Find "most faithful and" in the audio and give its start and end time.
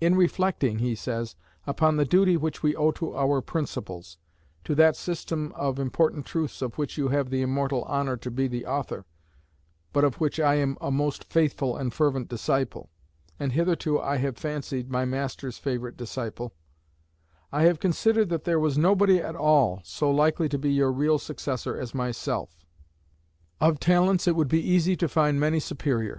10.92-11.92